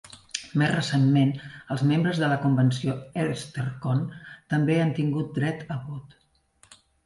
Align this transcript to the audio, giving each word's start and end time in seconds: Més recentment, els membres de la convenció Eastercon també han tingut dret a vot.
Més 0.61 0.69
recentment, 0.69 1.33
els 1.75 1.83
membres 1.91 2.21
de 2.23 2.31
la 2.33 2.39
convenció 2.47 2.97
Eastercon 3.25 4.03
també 4.55 4.81
han 4.87 4.99
tingut 5.03 5.33
dret 5.41 5.67
a 5.79 5.83
vot. 5.87 6.21